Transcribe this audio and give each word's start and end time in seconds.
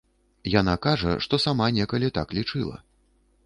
Яна 0.53 0.73
кажа, 0.85 1.11
што 1.27 1.41
сама 1.45 1.69
некалі 1.79 2.13
так 2.19 2.27
лічыла. 2.39 2.85